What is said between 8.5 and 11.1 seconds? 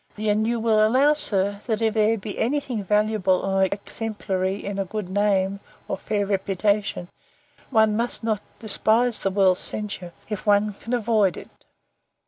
despise the world's censure, if one can